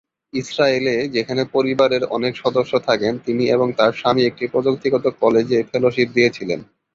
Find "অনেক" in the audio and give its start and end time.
2.09-2.33